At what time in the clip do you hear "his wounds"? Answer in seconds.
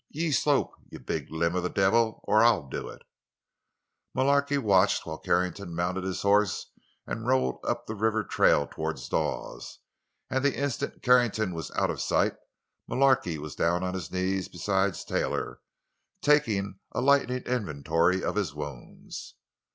18.33-19.35